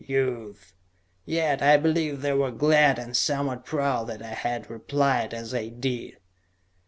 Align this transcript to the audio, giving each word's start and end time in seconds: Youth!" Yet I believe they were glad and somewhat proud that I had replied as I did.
Youth!" 0.03 0.73
Yet 1.25 1.61
I 1.61 1.77
believe 1.77 2.23
they 2.23 2.33
were 2.33 2.49
glad 2.49 2.97
and 2.97 3.15
somewhat 3.15 3.65
proud 3.65 4.05
that 4.07 4.23
I 4.23 4.33
had 4.33 4.67
replied 4.67 5.31
as 5.31 5.53
I 5.53 5.67
did. 5.67 6.17